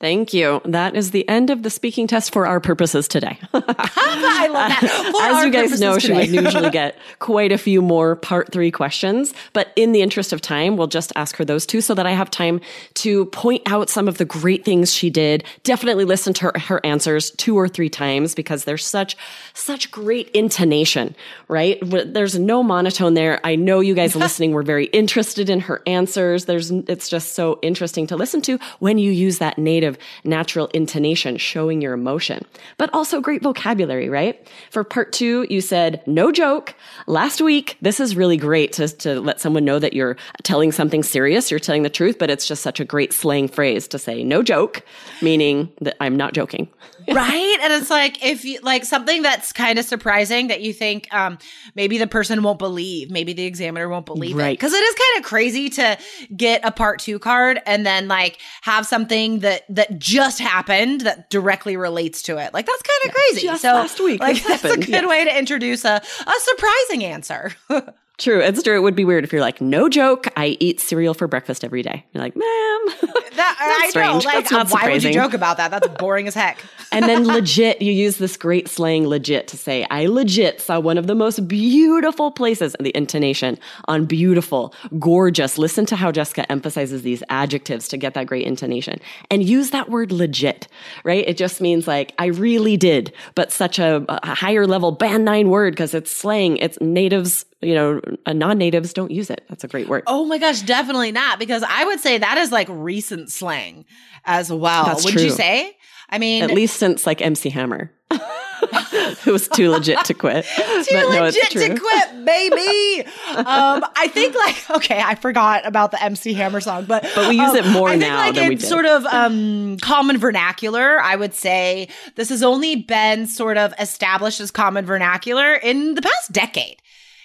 Thank 0.01 0.33
you. 0.33 0.61
That 0.65 0.95
is 0.95 1.11
the 1.11 1.29
end 1.29 1.51
of 1.51 1.65
the 1.65 1.71
speaking 1.71 2.07
test 2.07 2.33
for 2.33 2.47
our 2.47 2.61
purposes 2.61 3.09
today. 3.09 3.37
I 3.53 4.47
love 4.47 4.69
that. 4.69 5.11
For 5.11 5.23
As 5.23 5.45
you 5.45 5.51
guys 5.51 5.81
know, 5.81 5.99
today. 5.99 6.27
she 6.27 6.33
would 6.37 6.45
usually 6.45 6.71
get 6.73 6.97
quite 7.19 7.51
a 7.51 7.59
few 7.59 7.83
more 7.83 8.15
part 8.15 8.53
three 8.53 8.71
questions. 8.71 9.35
But 9.55 9.73
in 9.75 9.91
the 9.91 10.01
interest 10.01 10.33
of 10.33 10.41
time, 10.41 10.77
we'll 10.77 10.87
just 10.87 11.13
ask 11.17 11.35
her 11.37 11.45
those 11.45 11.67
two 11.67 11.81
so 11.81 11.95
that 11.95 12.07
I 12.07 12.13
have 12.13 12.31
time 12.31 12.61
to 12.95 13.25
point 13.27 13.63
out 13.67 13.91
some 13.91 14.07
of 14.07 14.19
the 14.19 14.25
great 14.25 14.65
things 14.65 14.95
she 14.95 15.11
did. 15.11 15.43
Definitely 15.65 16.05
listen 16.05 16.33
to 16.35 16.45
her, 16.45 16.59
her 16.61 16.87
answers 16.87 17.33
two 17.33 17.59
or 17.59 17.67
three 17.67 17.91
times 17.91 18.37
because 18.37 18.65
there's 18.65 18.87
such, 18.87 19.17
such 19.53 19.91
great 19.91 20.29
intonation, 20.29 21.17
right? 21.49 21.77
There's 21.83 22.39
no 22.39 22.63
monotone 22.63 23.15
there. 23.15 23.41
I 23.43 23.57
know 23.57 23.81
you 23.81 23.97
guys 23.97 24.15
listening 24.29 24.53
were 24.53 24.63
very 24.63 24.85
interested 24.87 25.51
in 25.51 25.59
her 25.59 25.83
answers. 25.89 26.45
There's, 26.45 26.71
it's 26.71 27.09
just 27.09 27.33
so 27.33 27.59
interesting 27.63 28.07
to 28.07 28.17
listen 28.17 28.43
to 28.43 28.61
when 28.79 28.99
you 28.99 29.11
use 29.11 29.39
that 29.39 29.59
native 29.59 29.88
of 29.89 29.99
natural 30.23 30.69
intonation, 30.69 31.37
showing 31.37 31.83
your 31.83 31.95
emotion, 31.95 32.45
but 32.77 32.89
also 32.93 33.21
great 33.21 33.43
vocabulary, 33.43 34.09
right? 34.09 34.47
For 34.71 34.85
part 34.85 35.13
two, 35.13 35.47
you 35.51 35.61
said, 35.61 36.01
no 36.07 36.31
joke. 36.31 36.75
Last 37.09 37.41
week, 37.41 37.77
this 37.83 37.99
is 37.99 38.15
really 38.15 38.37
great 38.37 38.73
to, 38.75 38.87
to 38.89 39.21
let 39.21 39.41
someone 39.41 39.65
know 39.65 39.81
that 39.81 39.95
you're 39.95 40.17
telling 40.45 40.71
something 40.71 41.03
serious, 41.03 41.51
you're 41.51 41.59
telling 41.59 41.83
the 41.83 41.91
truth, 41.91 42.19
but 42.19 42.31
it's 42.31 42.47
just 42.47 42.63
such 42.63 42.79
a 42.79 42.85
great 42.85 43.13
slang 43.13 43.49
phrase 43.49 43.89
to 43.89 43.99
say, 43.99 44.23
no 44.23 44.43
joke, 44.43 44.85
meaning 45.23 45.73
that 45.81 45.97
I'm 46.01 46.17
not 46.17 46.35
joking. 46.35 46.69
Right? 47.15 47.59
And 47.63 47.73
it's 47.73 47.91
like 47.91 48.25
if 48.25 48.45
you 48.45 48.61
like 48.63 48.85
something 48.85 49.23
that's 49.23 49.53
kind 49.53 49.79
of 49.79 49.85
surprising 49.85 50.49
that 50.49 50.61
you 50.61 50.73
think 50.73 51.13
um 51.13 51.39
maybe 51.75 51.99
the 51.99 52.07
person 52.07 52.43
won't 52.43 52.59
believe 52.59 53.11
maybe 53.11 53.33
the 53.33 53.45
examiner 53.45 53.89
won't 53.89 54.07
believe 54.07 54.37
right. 54.37 54.51
it 54.51 54.53
because 54.55 54.73
it 54.73 54.83
is 54.83 54.95
kind 54.95 55.25
of 55.25 55.29
crazy 55.29 55.71
to 55.71 55.99
get 56.37 56.61
a 56.65 56.71
part 56.71 57.01
two 57.01 57.19
card 57.19 57.61
and 57.67 57.87
then 57.87 58.09
like 58.09 58.39
have 58.63 58.87
something 58.87 59.41
that 59.41 59.63
that 59.69 59.99
just 59.99 60.39
happened 60.39 61.03
that 61.03 61.31
directly 61.31 61.77
relates 61.77 62.23
to 62.23 62.39
it. 62.39 62.53
Like 62.55 62.67
that's 62.67 62.83
kind 62.83 62.99
of 63.05 63.07
yeah, 63.07 63.13
crazy. 63.13 63.47
Just 63.47 63.63
so 63.63 63.73
last 63.73 64.01
week 64.01 64.21
like 64.21 64.43
that's 64.45 64.63
happened. 64.63 64.85
a 64.85 64.87
good 64.87 65.07
way 65.07 65.25
to 65.25 65.39
introduce 65.39 65.85
a, 65.85 66.01
a 66.27 66.33
surprising 66.41 67.05
answer 67.05 67.53
True. 68.19 68.41
It's 68.41 68.63
true. 68.65 68.75
It 68.75 68.81
would 68.81 68.97
be 68.97 69.05
weird 69.05 69.23
if 69.23 69.33
you're 69.33 69.41
like, 69.41 69.61
no 69.61 69.89
joke, 69.89 70.27
I 70.37 70.57
eat 70.59 70.81
cereal 70.81 71.15
for 71.15 71.29
breakfast 71.29 71.65
every 71.65 71.83
day. 71.83 72.05
You're 72.13 72.23
like, 72.23 72.37
ma'am. 72.37 73.15
That, 73.39 73.57
I 73.61 73.91
strange. 73.91 74.25
know. 74.25 74.31
Like, 74.33 74.49
That's 74.49 74.73
why 74.73 74.91
would 74.91 75.05
you 75.05 75.13
joke 75.13 75.33
about 75.33 75.59
that? 75.59 75.71
That's 75.71 75.87
boring 75.87 76.27
as 76.27 76.35
heck. 76.35 76.59
and 76.93 77.05
then 77.05 77.25
legit, 77.25 77.81
you 77.81 77.93
use 77.93 78.17
this 78.17 78.37
great 78.37 78.67
slang 78.67 79.07
legit 79.07 79.47
to 79.49 79.57
say, 79.57 79.87
I 79.93 80.07
legit 80.07 80.61
saw 80.61 80.81
one 80.81 80.99
of 80.99 81.07
the 81.07 81.15
most 81.15 81.47
beautiful 81.47 82.33
places, 82.33 82.75
and 82.75 82.85
the 82.85 82.97
intonation 82.97 83.57
on 83.85 84.07
beautiful, 84.07 84.75
gorgeous. 84.99 85.57
Listen 85.57 85.87
to 85.87 85.95
how 85.95 86.11
Jessica 86.11 86.51
emphasizes 86.51 87.03
these 87.03 87.23
adjectives 87.29 87.87
to 87.89 87.97
get 87.97 88.15
that 88.15 88.27
great 88.27 88.45
intonation. 88.45 88.99
And 89.31 89.45
use 89.45 89.71
that 89.71 89.89
word 89.89 90.11
legit, 90.11 90.67
right? 91.05 91.25
It 91.25 91.37
just 91.37 91.61
means 91.61 91.87
like, 91.87 92.15
I 92.19 92.27
really 92.27 92.77
did, 92.77 93.13
but 93.37 93.53
such 93.53 93.79
a, 93.79 94.05
a 94.09 94.35
higher 94.35 94.67
level 94.67 94.91
band 94.91 95.25
nine 95.25 95.49
word 95.49 95.75
because 95.75 95.95
it's 95.95 96.11
slang. 96.11 96.57
It's 96.57 96.81
natives 96.81 97.45
you 97.61 97.75
know, 97.75 98.01
non-natives 98.27 98.93
don't 98.93 99.11
use 99.11 99.31
it. 99.31 99.45
That's 99.49 99.65
a 99.65 99.69
great 99.69 99.89
word. 99.89 100.05
Oh 100.07 100.25
my 100.25 100.39
gosh, 100.39 100.63
definitely 100.63 101.13
not 101.13 101.39
because 101.39 101.65
I 101.69 101.85
would 101.85 102.01
say 102.01 102.19
that 102.19 102.39
is 102.39 102.53
like 102.53 102.69
recent 102.71 103.31
slang 103.31 103.85
as 104.25 104.53
well. 104.53 104.85
That's 104.87 105.05
would 105.05 105.15
true. 105.15 105.23
you 105.23 105.31
say? 105.31 105.77
I 106.11 106.19
mean, 106.19 106.43
at 106.43 106.51
least 106.51 106.77
since 106.77 107.07
like 107.07 107.21
MC 107.21 107.51
Hammer. 107.51 107.93
it 108.11 109.27
was 109.27 109.49
too 109.49 109.71
legit 109.71 110.03
to 110.05 110.15
quit. 110.15 110.45
too 110.57 110.95
no, 110.95 111.09
legit 111.09 111.51
to 111.51 111.79
quit, 111.79 112.25
baby. 112.25 113.07
um, 113.37 113.85
I 113.97 114.09
think 114.13 114.35
like 114.35 114.71
okay, 114.71 115.01
I 115.01 115.15
forgot 115.17 115.67
about 115.67 115.91
the 115.91 116.03
MC 116.03 116.33
Hammer 116.35 116.61
song, 116.61 116.87
but 116.87 117.07
but 117.15 117.29
we 117.29 117.37
use 117.37 117.51
um, 117.51 117.57
it 117.57 117.67
more 117.67 117.91
I 117.91 117.97
now 117.97 118.25
think, 118.25 118.27
like, 118.27 118.35
than 118.37 118.49
we 118.49 118.55
did. 118.55 118.67
Sort 118.67 118.87
of 118.87 119.05
um, 119.07 119.77
common 119.79 120.17
vernacular. 120.17 121.01
I 121.01 121.17
would 121.17 121.35
say 121.35 121.89
this 122.15 122.31
has 122.31 122.43
only 122.43 122.77
been 122.77 123.27
sort 123.27 123.59
of 123.59 123.75
established 123.79 124.41
as 124.41 124.51
common 124.51 124.87
vernacular 124.87 125.55
in 125.55 125.95
the 125.95 126.03
past 126.03 126.33
decade. 126.33 126.81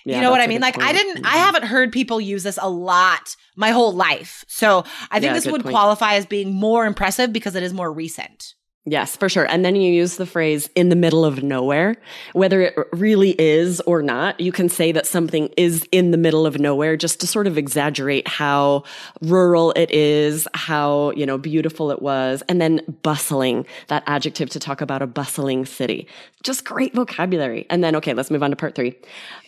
Yeah, 0.06 0.18
you 0.18 0.22
know 0.22 0.32
what 0.32 0.42
I 0.42 0.48
mean? 0.48 0.62
Like 0.62 0.76
point. 0.76 0.88
I 0.88 0.94
didn't 0.94 1.24
mm-hmm. 1.24 1.34
I 1.34 1.38
haven't 1.38 1.64
heard 1.64 1.92
people 1.92 2.20
use 2.20 2.44
this 2.44 2.60
a 2.62 2.70
lot 2.70 3.36
my 3.56 3.72
whole 3.72 3.94
life. 3.94 4.44
So 4.48 4.84
I 5.10 5.20
think 5.20 5.30
yeah, 5.30 5.34
this 5.34 5.46
would 5.46 5.64
point. 5.64 5.74
qualify 5.74 6.16
as 6.16 6.26
being 6.26 6.54
more 6.54 6.86
impressive 6.86 7.32
because 7.32 7.56
it 7.56 7.64
is 7.64 7.74
more 7.74 7.92
recent. 7.92 8.54
Yes, 8.86 9.16
for 9.16 9.30
sure. 9.30 9.46
And 9.46 9.64
then 9.64 9.78
you 9.78 9.90
use 9.94 10.18
the 10.18 10.26
phrase 10.26 10.70
in 10.76 10.90
the 10.90 10.96
middle 10.98 11.24
of 11.24 11.42
nowhere, 11.42 11.96
whether 12.34 12.60
it 12.60 12.76
really 12.92 13.30
is 13.40 13.80
or 13.82 14.02
not. 14.02 14.42
You 14.42 14.52
can 14.52 14.68
say 14.68 14.92
that 14.92 15.08
something 15.08 15.50
is 15.56 15.88
in 15.94 16.12
the 16.12 16.18
middle 16.18 16.46
of 16.46 16.60
nowhere 16.60 16.98
just 16.98 17.22
to 17.22 17.28
sort 17.28 17.48
of 17.48 17.58
exaggerate 17.58 18.28
how 18.28 18.84
rural 19.22 19.72
it 19.78 19.90
is, 19.92 20.50
how, 20.54 21.12
you 21.12 21.26
know, 21.26 21.38
beautiful 21.38 21.92
it 21.92 22.02
was. 22.02 22.44
And 22.50 22.60
then 22.60 22.82
bustling, 23.04 23.66
that 23.88 24.04
adjective 24.06 24.50
to 24.50 24.60
talk 24.60 24.82
about 24.82 25.02
a 25.02 25.08
bustling 25.08 25.66
city. 25.66 26.06
Just 26.44 26.66
great 26.66 26.94
vocabulary. 26.94 27.66
And 27.70 27.82
then, 27.86 27.96
okay, 27.96 28.14
let's 28.14 28.30
move 28.30 28.44
on 28.44 28.50
to 28.50 28.58
part 28.58 28.76
three. 28.76 28.98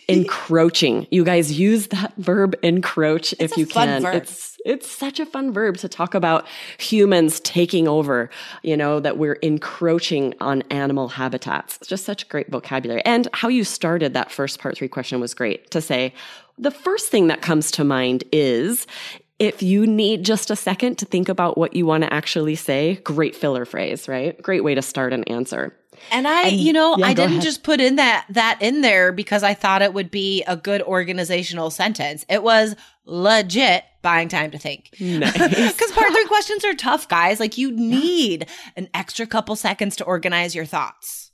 Encroaching. 0.08 1.06
You 1.10 1.24
guys 1.24 1.52
use 1.52 1.88
that 1.88 2.14
verb 2.16 2.56
encroach 2.62 3.32
it's 3.34 3.52
if 3.52 3.56
you 3.58 3.66
can. 3.66 4.00
Verb. 4.00 4.14
It's 4.14 4.55
it's 4.64 4.90
such 4.90 5.20
a 5.20 5.26
fun 5.26 5.52
verb 5.52 5.76
to 5.78 5.88
talk 5.88 6.14
about 6.14 6.46
humans 6.78 7.40
taking 7.40 7.86
over, 7.86 8.30
you 8.62 8.76
know, 8.76 9.00
that 9.00 9.18
we're 9.18 9.34
encroaching 9.34 10.34
on 10.40 10.62
animal 10.70 11.08
habitats. 11.08 11.76
It's 11.76 11.88
just 11.88 12.04
such 12.04 12.28
great 12.28 12.50
vocabulary. 12.50 13.02
And 13.04 13.28
how 13.32 13.48
you 13.48 13.64
started 13.64 14.14
that 14.14 14.32
first 14.32 14.58
part 14.58 14.76
three 14.76 14.88
question 14.88 15.20
was 15.20 15.34
great 15.34 15.70
to 15.70 15.80
say, 15.80 16.14
the 16.58 16.70
first 16.70 17.08
thing 17.08 17.26
that 17.26 17.42
comes 17.42 17.70
to 17.72 17.84
mind 17.84 18.24
is 18.32 18.86
if 19.38 19.62
you 19.62 19.86
need 19.86 20.24
just 20.24 20.50
a 20.50 20.56
second 20.56 20.96
to 20.96 21.04
think 21.04 21.28
about 21.28 21.58
what 21.58 21.76
you 21.76 21.84
want 21.84 22.04
to 22.04 22.12
actually 22.12 22.54
say, 22.54 22.96
great 23.04 23.36
filler 23.36 23.66
phrase, 23.66 24.08
right? 24.08 24.40
Great 24.40 24.64
way 24.64 24.74
to 24.74 24.80
start 24.80 25.12
an 25.12 25.24
answer. 25.24 25.76
And 26.10 26.26
I, 26.26 26.48
and, 26.48 26.56
you 26.56 26.72
know, 26.72 26.96
yeah, 26.96 27.06
I 27.06 27.14
didn't 27.14 27.32
ahead. 27.32 27.42
just 27.42 27.62
put 27.62 27.80
in 27.80 27.96
that 27.96 28.26
that 28.30 28.60
in 28.60 28.82
there 28.82 29.12
because 29.12 29.42
I 29.42 29.54
thought 29.54 29.82
it 29.82 29.94
would 29.94 30.10
be 30.10 30.42
a 30.44 30.56
good 30.56 30.82
organizational 30.82 31.70
sentence. 31.70 32.24
It 32.28 32.42
was 32.42 32.76
legit 33.06 33.84
buying 34.02 34.28
time 34.28 34.50
to 34.50 34.58
think. 34.58 34.90
Nice. 35.00 35.32
Because 35.76 35.92
part 35.92 36.12
three 36.12 36.26
questions 36.26 36.64
are 36.64 36.74
tough, 36.74 37.08
guys. 37.08 37.40
Like 37.40 37.58
you 37.58 37.72
need 37.72 38.46
an 38.76 38.88
extra 38.94 39.26
couple 39.26 39.56
seconds 39.56 39.96
to 39.96 40.04
organize 40.04 40.54
your 40.54 40.64
thoughts. 40.64 41.26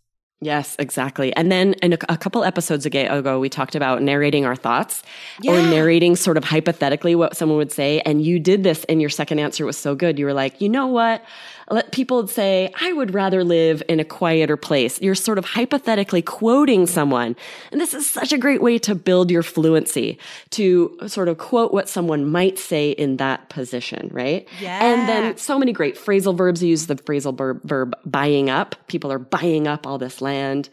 Yes, 0.43 0.75
exactly. 0.81 1.35
And 1.37 1.53
then 1.53 1.75
in 1.75 1.93
a, 1.93 1.99
a, 2.09 2.17
couple 2.17 2.43
episodes 2.43 2.85
ago, 2.85 3.39
we 3.39 3.49
talked 3.49 3.77
about 3.77 4.03
narrating 4.03 4.45
our 4.45 4.57
thoughts 4.57 5.05
yeah. 5.41 5.53
or 5.53 5.71
narrating 5.71 6.17
sort 6.17 6.37
of 6.37 6.43
hypothetically 6.43 7.15
what 7.15 7.37
someone 7.37 7.59
would 7.59 7.71
say. 7.71 8.01
And 8.01 8.21
you 8.23 8.41
did 8.41 8.65
this 8.65 8.83
and 8.89 9.01
your 9.01 9.09
second 9.09 9.39
answer 9.39 9.65
was 9.65 9.79
so 9.79 9.95
good. 9.95 10.19
You 10.19 10.27
were 10.27 10.35
like, 10.35 10.61
you 10.61 10.69
know 10.69 10.89
what? 10.89 11.25
Let 11.73 11.91
people 11.91 12.29
say, 12.29 12.71
I 12.79 12.93
would 12.93 13.15
rather 13.15 13.43
live 13.43 13.83
in 13.89 13.99
a 13.99 14.05
quieter 14.05 14.59
place. 14.59 15.01
You're 15.01 15.15
sort 15.15 15.39
of 15.39 15.47
hypothetically 15.47 16.21
quoting 16.21 16.87
someone. 16.87 17.35
And 17.71 17.81
this 17.81 17.95
is 17.95 18.09
such 18.09 18.31
a 18.31 18.37
great 18.37 18.61
way 18.61 18.79
to 18.81 18.95
build 18.95 19.31
your 19.31 19.43
fluency, 19.43 20.19
to 20.51 20.99
sort 21.07 21.29
of 21.29 21.39
quote 21.39 21.73
what 21.73 21.89
someone 21.89 22.31
might 22.31 22.59
say 22.59 22.91
in 22.91 23.17
that 23.17 23.49
position, 23.49 24.11
right? 24.13 24.47
Yeah. 24.61 24.85
And 24.85 25.09
then 25.09 25.39
so 25.39 25.59
many 25.59 25.73
great 25.73 25.97
phrasal 25.97 26.37
verbs. 26.37 26.63
You 26.63 26.69
use 26.69 26.89
the 26.89 26.97
phrasal 26.97 27.35
verb, 27.35 27.63
verb 27.65 27.95
buying 28.05 28.51
up. 28.51 28.77
People 28.89 29.11
are 29.11 29.19
buying 29.19 29.67
up 29.67 29.87
all 29.87 29.97
this 29.97 30.21
land. 30.21 30.69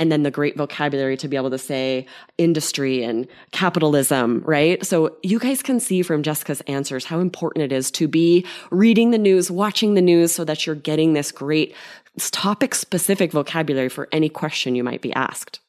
And 0.00 0.10
then 0.10 0.24
the 0.24 0.32
great 0.32 0.56
vocabulary 0.56 1.16
to 1.18 1.28
be 1.28 1.36
able 1.36 1.50
to 1.50 1.58
say 1.58 2.06
industry 2.38 3.04
and 3.04 3.28
capitalism, 3.52 4.42
right? 4.44 4.84
So 4.84 5.16
you 5.22 5.38
guys 5.38 5.62
can 5.62 5.78
see 5.78 6.02
from 6.02 6.24
Jessica's 6.24 6.60
answers 6.62 7.04
how 7.04 7.20
important 7.20 7.62
it 7.62 7.70
is 7.70 7.92
to 7.92 8.08
be 8.08 8.44
reading 8.72 9.12
the 9.12 9.18
news, 9.18 9.48
watching 9.48 9.94
the 9.94 10.02
news 10.02 10.39
so 10.40 10.44
that 10.46 10.64
you're 10.64 10.74
getting 10.74 11.12
this 11.12 11.30
great 11.32 11.74
topic 12.18 12.74
specific 12.74 13.30
vocabulary 13.30 13.90
for 13.90 14.08
any 14.10 14.30
question 14.30 14.74
you 14.74 14.82
might 14.82 15.02
be 15.02 15.12
asked. 15.12 15.60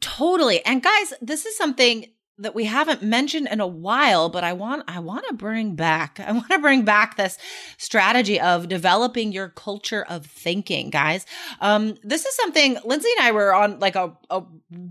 Totally. 0.00 0.64
And 0.64 0.82
guys, 0.82 1.12
this 1.20 1.44
is 1.44 1.54
something 1.54 2.06
that 2.40 2.54
we 2.54 2.64
haven't 2.64 3.02
mentioned 3.02 3.48
in 3.50 3.60
a 3.60 3.66
while, 3.66 4.28
but 4.28 4.44
I 4.44 4.52
want 4.52 4.84
I 4.88 4.98
want 5.00 5.26
to 5.28 5.34
bring 5.34 5.74
back. 5.74 6.20
I 6.20 6.32
want 6.32 6.48
to 6.50 6.58
bring 6.58 6.84
back 6.84 7.16
this 7.16 7.38
strategy 7.76 8.40
of 8.40 8.68
developing 8.68 9.32
your 9.32 9.48
culture 9.48 10.04
of 10.08 10.26
thinking, 10.26 10.90
guys. 10.90 11.26
Um, 11.60 11.96
this 12.02 12.24
is 12.24 12.34
something 12.34 12.78
Lindsay 12.84 13.08
and 13.18 13.26
I 13.26 13.32
were 13.32 13.54
on 13.54 13.78
like 13.78 13.96
a, 13.96 14.12
a 14.30 14.42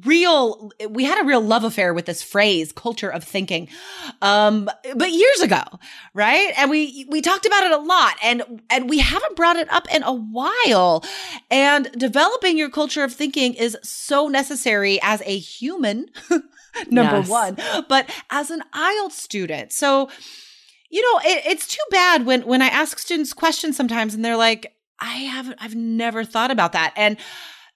real 0.03 0.71
we 0.89 1.03
had 1.03 1.21
a 1.21 1.25
real 1.25 1.41
love 1.41 1.63
affair 1.63 1.93
with 1.93 2.05
this 2.05 2.21
phrase, 2.21 2.71
culture 2.71 3.09
of 3.09 3.23
thinking. 3.23 3.67
Um, 4.21 4.69
but 4.95 5.11
years 5.11 5.41
ago, 5.41 5.63
right? 6.13 6.53
And 6.57 6.69
we 6.69 7.05
we 7.09 7.21
talked 7.21 7.45
about 7.45 7.63
it 7.63 7.71
a 7.71 7.77
lot 7.77 8.15
and 8.23 8.61
and 8.69 8.89
we 8.89 8.99
haven't 8.99 9.35
brought 9.35 9.55
it 9.55 9.71
up 9.71 9.87
in 9.93 10.03
a 10.03 10.13
while. 10.13 11.03
And 11.49 11.91
developing 11.93 12.57
your 12.57 12.69
culture 12.69 13.03
of 13.03 13.13
thinking 13.13 13.53
is 13.55 13.77
so 13.83 14.27
necessary 14.27 14.99
as 15.01 15.21
a 15.25 15.37
human. 15.37 16.07
number 16.89 17.17
yes. 17.17 17.29
one, 17.29 17.57
but 17.87 18.09
as 18.29 18.49
an 18.51 18.61
IELTS 18.73 19.11
student. 19.11 19.71
So, 19.71 20.09
you 20.89 21.01
know, 21.01 21.29
it, 21.29 21.43
it's 21.45 21.67
too 21.67 21.83
bad 21.91 22.25
when 22.25 22.41
when 22.43 22.61
I 22.61 22.67
ask 22.67 22.99
students 22.99 23.33
questions 23.33 23.77
sometimes 23.77 24.13
and 24.13 24.23
they're 24.23 24.37
like, 24.37 24.73
I 24.99 25.13
haven't, 25.13 25.57
I've 25.61 25.75
never 25.75 26.23
thought 26.23 26.51
about 26.51 26.73
that. 26.73 26.93
And 26.95 27.17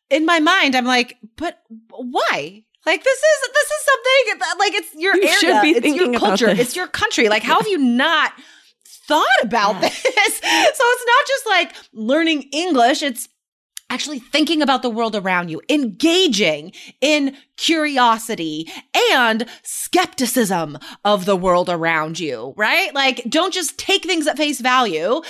in 0.10 0.26
my 0.26 0.40
mind, 0.40 0.76
I'm 0.76 0.86
like, 0.86 1.18
but 1.38 1.62
why? 1.90 2.64
Like 2.86 3.04
this 3.04 3.18
is 3.18 3.50
this 3.54 3.72
is 3.72 3.86
something 3.86 4.40
that, 4.40 4.56
like 4.60 4.74
it's 4.74 4.96
your 4.96 5.16
you 5.16 5.24
area, 5.24 5.78
it's 5.78 5.96
your 5.96 6.20
culture, 6.20 6.50
it's 6.50 6.76
your 6.76 6.88
country. 6.88 7.30
Like, 7.30 7.44
how 7.44 7.58
have 7.60 7.68
you 7.68 7.78
not 7.78 8.34
thought 9.08 9.26
about 9.42 9.82
yes. 9.82 10.04
this? 10.04 10.40
so 10.40 10.84
it's 10.84 11.06
not 11.06 11.28
just 11.28 11.46
like 11.48 11.76
learning 11.94 12.50
English; 12.52 13.02
it's 13.02 13.30
actually 13.94 14.18
thinking 14.18 14.64
about 14.64 14.82
the 14.82 14.90
world 14.90 15.16
around 15.16 15.50
you, 15.50 15.62
engaging 15.70 16.74
in 17.00 17.38
curiosity 17.58 18.68
and 19.14 19.46
skepticism 19.62 20.80
of 21.06 21.26
the 21.26 21.36
world 21.36 21.70
around 21.70 22.20
you, 22.20 22.56
right? 22.58 22.92
Like, 22.96 23.24
don't 23.30 23.54
just 23.54 23.78
take 23.78 24.04
things 24.04 24.26
at 24.26 24.36
face 24.36 24.60
value, 24.60 25.22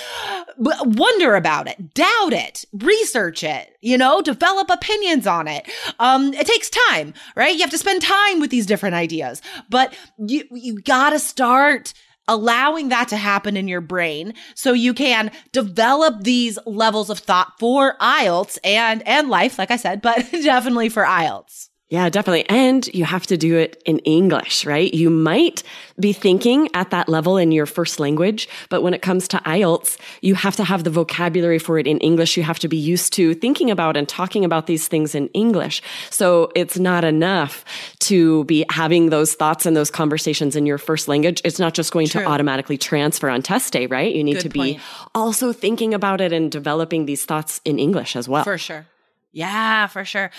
but 0.58 0.88
wonder 0.88 1.36
about 1.36 1.67
it, 1.67 1.93
doubt 1.93 2.32
it, 2.32 2.63
research 2.72 3.43
it, 3.43 3.75
you 3.82 3.98
know, 3.98 4.22
develop 4.22 4.70
opinions 4.70 5.27
on 5.27 5.50
it. 5.50 5.70
Um, 6.00 6.34
it 6.34 6.48
takes 6.48 6.70
time, 6.70 7.13
right? 7.36 7.53
You 7.53 7.62
have 7.62 7.70
to 7.72 7.77
spend 7.77 8.01
time 8.01 8.39
with 8.39 8.50
these 8.50 8.65
different 8.65 8.96
ideas, 8.96 9.41
but 9.70 9.93
you, 10.17 10.46
you 10.51 10.79
gotta 10.79 11.20
start 11.20 11.93
allowing 12.27 12.89
that 12.89 13.08
to 13.10 13.18
happen 13.18 13.58
in 13.58 13.68
your 13.68 13.82
brain 13.82 14.34
so 14.56 14.74
you 14.74 14.94
can 14.94 15.32
develop 15.51 16.24
these 16.24 16.58
levels 16.65 17.10
of 17.10 17.20
thought 17.20 17.53
for 17.60 17.98
IELTS 18.00 18.58
and 18.63 19.06
and 19.08 19.30
life 19.30 19.58
like 19.60 19.72
I 19.72 19.77
said 19.77 20.01
but 20.01 20.18
definitely 20.32 20.89
for 20.89 21.03
IELTS. 21.03 21.70
Yeah, 21.93 22.09
definitely. 22.09 22.50
And 22.50 22.88
you 22.88 23.05
have 23.05 23.27
to 23.27 23.38
do 23.38 23.55
it 23.55 23.79
in 23.85 24.00
English, 24.00 24.65
right? 24.65 24.91
You 24.91 25.12
might 25.12 25.62
be 26.00 26.12
thinking 26.12 26.67
at 26.73 26.89
that 26.89 27.07
level 27.07 27.38
in 27.38 27.51
your 27.51 27.67
first 27.67 28.00
language, 28.00 28.50
but 28.69 28.81
when 28.81 28.95
it 28.95 29.03
comes 29.03 29.27
to 29.27 29.38
IELTS, 29.38 30.00
you 30.21 30.33
have 30.33 30.55
to 30.55 30.63
have 30.63 30.85
the 30.85 30.89
vocabulary 30.89 31.59
for 31.59 31.77
it 31.77 31.85
in 31.85 32.00
English. 32.00 32.35
You 32.35 32.41
have 32.41 32.57
to 32.57 32.67
be 32.67 32.77
used 32.77 33.13
to 33.13 33.35
thinking 33.35 33.69
about 33.69 33.95
and 33.95 34.09
talking 34.09 34.43
about 34.43 34.65
these 34.65 34.88
things 34.88 35.13
in 35.13 35.27
English. 35.35 35.83
So 36.09 36.51
it's 36.55 36.79
not 36.79 37.03
enough 37.03 37.63
to 38.09 38.43
be 38.45 38.65
having 38.71 39.12
those 39.12 39.35
thoughts 39.35 39.67
and 39.67 39.77
those 39.77 39.91
conversations 39.91 40.55
in 40.55 40.65
your 40.65 40.79
first 40.79 41.07
language. 41.07 41.41
It's 41.45 41.59
not 41.59 41.75
just 41.75 41.91
going 41.91 42.07
True. 42.07 42.23
to 42.23 42.27
automatically 42.27 42.79
transfer 42.79 43.29
on 43.29 43.43
test 43.43 43.71
day, 43.71 43.85
right? 43.85 44.15
You 44.15 44.23
need 44.23 44.38
Good 44.38 44.41
to 44.41 44.50
be 44.50 44.79
also 45.13 45.53
thinking 45.53 45.93
about 45.93 46.21
it 46.21 46.33
and 46.33 46.51
developing 46.51 47.05
these 47.05 47.23
thoughts 47.23 47.62
in 47.63 47.77
English 47.77 48.15
as 48.15 48.27
well. 48.27 48.45
For 48.45 48.57
sure. 48.57 48.88
Yeah, 49.31 49.85
for 49.85 50.03
sure. 50.03 50.31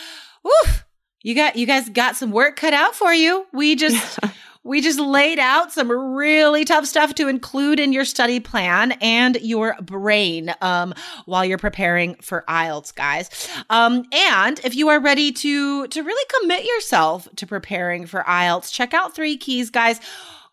You 1.24 1.34
got 1.34 1.56
you 1.56 1.66
guys 1.66 1.88
got 1.88 2.14
some 2.14 2.30
work 2.30 2.54
cut 2.54 2.74
out 2.74 2.94
for 2.94 3.12
you. 3.12 3.46
We 3.52 3.74
just 3.74 4.20
we 4.62 4.80
just 4.80 5.00
laid 5.00 5.38
out 5.38 5.72
some 5.72 5.90
really 5.90 6.64
tough 6.64 6.86
stuff 6.86 7.14
to 7.16 7.28
include 7.28 7.80
in 7.80 7.92
your 7.92 8.04
study 8.04 8.38
plan 8.38 8.92
and 9.00 9.36
your 9.40 9.74
brain 9.80 10.54
um, 10.60 10.94
while 11.24 11.44
you're 11.44 11.58
preparing 11.58 12.14
for 12.16 12.44
IELTS, 12.46 12.94
guys. 12.94 13.48
Um, 13.70 14.04
and 14.12 14.60
if 14.64 14.76
you 14.76 14.90
are 14.90 15.00
ready 15.00 15.32
to 15.32 15.88
to 15.88 16.02
really 16.02 16.40
commit 16.40 16.64
yourself 16.64 17.26
to 17.36 17.46
preparing 17.46 18.06
for 18.06 18.22
IELTS, 18.22 18.70
check 18.70 18.92
out 18.94 19.14
three 19.14 19.38
keys, 19.38 19.70
guys 19.70 20.00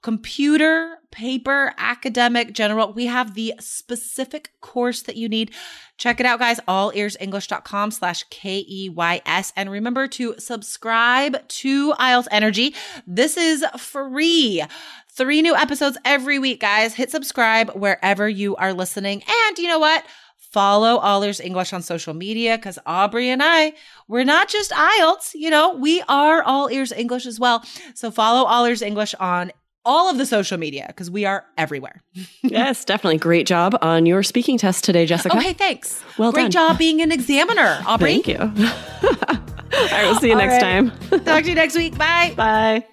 computer, 0.02 0.98
paper, 1.12 1.74
academic, 1.78 2.54
general. 2.54 2.94
We 2.94 3.06
have 3.06 3.34
the 3.34 3.54
specific 3.60 4.52
course 4.62 5.04
that 5.04 5.16
you 5.16 5.30
need. 5.30 5.52
Check 5.98 6.20
it 6.20 6.26
out, 6.26 6.40
guys. 6.40 6.60
Allearsenglish.com 6.68 7.92
slash 7.92 8.24
K-E-Y-S. 8.30 9.54
And 9.56 9.70
remember 9.70 10.08
to 10.10 10.36
subscribe 10.40 11.48
to 11.48 11.94
IELTS 11.94 12.28
Energy. 12.32 12.76
This 13.06 13.38
is 13.38 13.64
free. 13.78 14.64
Three 15.10 15.42
new 15.42 15.56
episodes 15.56 15.98
every 16.06 16.40
week, 16.40 16.62
guys. 16.62 16.96
Hit 16.96 17.12
subscribe 17.12 17.72
wherever 17.72 18.28
you 18.28 18.56
are 18.56 18.74
listening. 18.74 19.24
And 19.48 19.58
you 19.58 19.68
know 19.68 19.80
what? 19.80 20.04
follow 20.52 20.98
All 20.98 21.24
Ears 21.24 21.40
English 21.40 21.72
on 21.72 21.82
social 21.82 22.14
media 22.14 22.58
because 22.58 22.78
Aubrey 22.86 23.30
and 23.30 23.42
I, 23.42 23.74
we're 24.08 24.26
not 24.26 24.50
just 24.50 24.72
IELTS, 24.72 25.32
you 25.34 25.50
know, 25.50 25.74
we 25.74 26.02
are 26.10 26.44
All 26.44 26.70
Ears 26.70 26.92
English 26.92 27.26
as 27.26 27.40
well. 27.40 27.64
So 27.94 28.12
follow 28.12 28.44
All 28.46 28.66
Ears 28.66 28.82
English 28.82 29.16
on 29.16 29.54
all 29.86 30.10
of 30.10 30.18
the 30.18 30.26
social 30.26 30.58
media 30.58 30.86
because 30.88 31.10
we 31.10 31.26
are 31.26 31.46
everywhere. 31.58 32.02
yes, 32.42 32.86
definitely. 32.86 33.18
Great 33.18 33.48
job 33.48 33.78
on 33.82 34.06
your 34.06 34.24
speaking 34.24 34.58
test 34.58 34.84
today, 34.84 35.06
Jessica. 35.06 35.36
Oh, 35.36 35.40
hey, 35.40 35.54
thanks. 35.54 36.04
Well 36.18 36.32
Great 36.32 36.44
done. 36.44 36.52
job 36.52 36.78
being 36.78 37.02
an 37.02 37.12
examiner, 37.12 37.82
Aubrey. 37.86 38.22
Thank 38.22 38.28
you. 38.28 38.38
all 38.40 39.88
right, 39.88 40.04
we'll 40.04 40.16
see 40.16 40.28
you 40.28 40.34
all 40.34 40.40
next 40.40 40.62
right. 40.64 40.92
time. 40.92 40.92
Talk 41.26 41.44
to 41.44 41.50
you 41.50 41.56
next 41.56 41.76
week. 41.76 41.98
Bye. 41.98 42.34
Bye. 42.36 42.86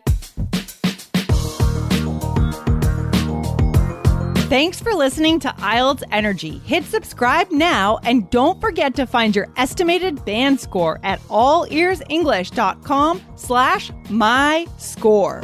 Thanks 4.48 4.80
for 4.80 4.94
listening 4.94 5.40
to 5.40 5.48
IELTS 5.48 6.02
Energy. 6.10 6.56
Hit 6.64 6.84
subscribe 6.84 7.50
now 7.50 7.98
and 8.02 8.30
don't 8.30 8.58
forget 8.62 8.94
to 8.94 9.04
find 9.06 9.36
your 9.36 9.48
estimated 9.58 10.24
band 10.24 10.58
score 10.58 10.98
at 11.02 11.20
allearsenglish.com 11.24 13.22
slash 13.36 13.92
my 14.08 14.66
score. 14.78 15.42